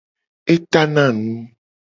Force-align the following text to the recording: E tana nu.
E 0.53 0.55
tana 0.71 1.05
nu. 1.23 1.27